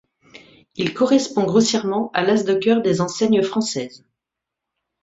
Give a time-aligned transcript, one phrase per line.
[0.77, 4.03] Il correspond grossièrement à l'as de cœur des enseignes françaises.